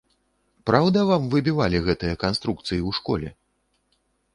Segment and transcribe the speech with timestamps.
[0.69, 3.29] Праўда вам выбівалі гэтыя канструкцыі ў школе?